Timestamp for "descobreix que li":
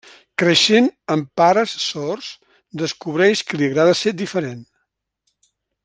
2.83-3.69